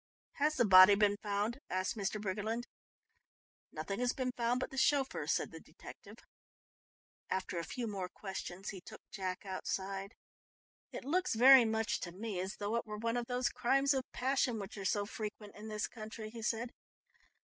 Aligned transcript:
"Has 0.37 0.55
the 0.55 0.65
body 0.65 0.95
been 0.95 1.15
found?" 1.21 1.59
asked 1.69 1.95
Mr. 1.95 2.19
Briggerland. 2.19 2.63
"Nothing 3.71 3.99
has 3.99 4.13
been 4.13 4.31
found 4.35 4.59
but 4.59 4.71
the 4.71 4.77
chauffeur," 4.79 5.27
said 5.27 5.51
the 5.51 5.59
detective. 5.59 6.15
After 7.29 7.59
a 7.59 7.63
few 7.63 7.85
more 7.85 8.09
questions 8.09 8.69
he 8.69 8.81
took 8.81 9.03
Jack 9.11 9.45
outside. 9.45 10.15
"It 10.91 11.05
looks 11.05 11.35
very 11.35 11.65
much 11.65 11.99
to 11.99 12.11
me 12.11 12.39
as 12.39 12.55
though 12.55 12.77
it 12.77 12.85
were 12.87 12.97
one 12.97 13.15
of 13.15 13.27
those 13.27 13.49
crimes 13.49 13.93
of 13.93 14.11
passion 14.11 14.57
which 14.57 14.75
are 14.75 14.85
so 14.85 15.05
frequent 15.05 15.55
in 15.55 15.67
this 15.67 15.85
country," 15.87 16.31
he 16.31 16.41
said. 16.41 16.71